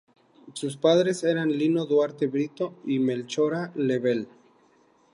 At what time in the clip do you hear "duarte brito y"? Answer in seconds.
1.85-2.97